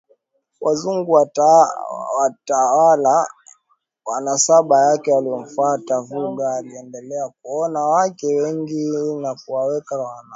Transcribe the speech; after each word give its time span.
Wazungu 0.61 1.11
Watawala 2.17 3.27
wa 4.05 4.21
nasaba 4.21 4.89
yake 4.91 5.11
waliomfuata 5.11 6.01
Vuga 6.01 6.43
waliendelea 6.45 7.29
kuoa 7.41 7.89
wake 7.89 8.27
wengi 8.41 8.91
na 9.21 9.35
kuweka 9.35 9.97
wana 9.99 10.29